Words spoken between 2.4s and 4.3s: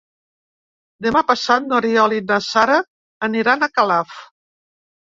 Sara aniran a Calaf.